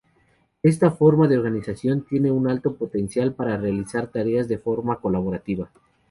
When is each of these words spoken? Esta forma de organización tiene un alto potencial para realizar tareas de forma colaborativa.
Esta 0.63 0.89
forma 0.89 1.27
de 1.27 1.37
organización 1.37 2.05
tiene 2.07 2.31
un 2.31 2.47
alto 2.47 2.75
potencial 2.75 3.35
para 3.35 3.55
realizar 3.57 4.07
tareas 4.07 4.47
de 4.47 4.57
forma 4.57 4.99
colaborativa. 4.99 5.69